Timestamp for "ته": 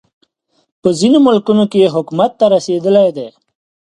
2.39-2.45